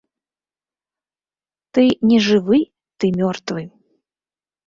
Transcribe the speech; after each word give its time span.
Ты 1.77 1.83
не 2.11 2.19
жывы, 2.29 2.59
ты 2.97 3.05
мёртвы. 3.19 3.63